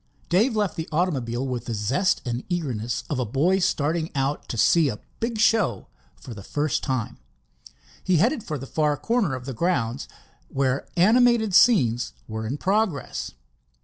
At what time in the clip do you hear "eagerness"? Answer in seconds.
2.49-3.03